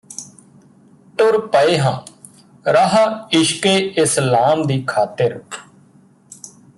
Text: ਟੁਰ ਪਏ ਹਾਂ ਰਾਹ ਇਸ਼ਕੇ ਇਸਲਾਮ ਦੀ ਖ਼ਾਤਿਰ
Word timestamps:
ਟੁਰ 1.17 1.37
ਪਏ 1.47 1.77
ਹਾਂ 1.79 1.93
ਰਾਹ 2.65 2.95
ਇਸ਼ਕੇ 3.31 3.75
ਇਸਲਾਮ 3.97 4.65
ਦੀ 4.67 4.83
ਖ਼ਾਤਿਰ 4.87 5.39